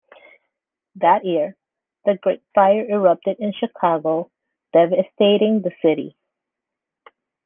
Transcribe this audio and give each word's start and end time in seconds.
That 0.95 1.25
year, 1.25 1.55
the 2.05 2.17
Great 2.19 2.41
Fire 2.55 2.89
erupted 2.89 3.37
in 3.37 3.53
Chicago, 3.53 4.31
devastating 4.73 5.61
the 5.61 5.69
city. 5.79 6.17